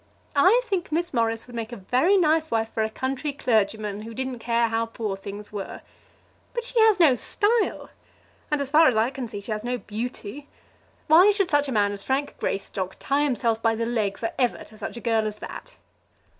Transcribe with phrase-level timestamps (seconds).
[0.35, 4.15] I think Miss Morris would make a very nice wife for a country clergyman who
[4.15, 5.81] didn't care how poor things were.
[6.55, 7.91] But she has no style;
[8.49, 10.47] and as far as I can see, she has no beauty.
[11.05, 14.63] Why should such a man as Frank Greystock tie himself by the leg for ever
[14.63, 15.75] to such a girl as that?